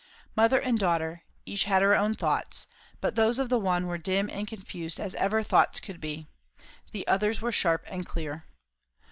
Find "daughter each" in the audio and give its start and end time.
0.79-1.65